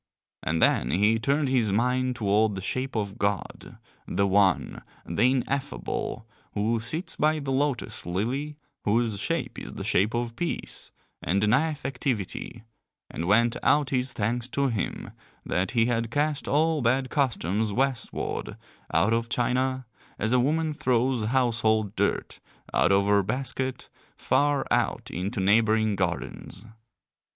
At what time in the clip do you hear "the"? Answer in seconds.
2.55-2.59, 4.07-4.25, 5.05-5.29, 7.37-7.51, 9.75-9.83